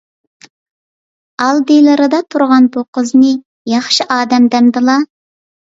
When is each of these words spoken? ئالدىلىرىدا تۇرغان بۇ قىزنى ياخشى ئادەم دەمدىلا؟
ئالدىلىرىدا 1.45 2.23
تۇرغان 2.33 2.71
بۇ 2.79 2.85
قىزنى 2.99 3.31
ياخشى 3.77 4.11
ئادەم 4.19 4.51
دەمدىلا؟ 4.59 5.01